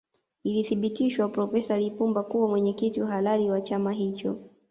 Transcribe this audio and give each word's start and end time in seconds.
Ilithibitishwa 0.43 1.29
profesa 1.29 1.77
Lipumba 1.77 2.23
kuwa 2.23 2.47
mwenyekiti 2.49 2.99
halali 2.99 3.49
wa 3.49 3.61
chama 3.61 3.91
hicho 3.91 4.37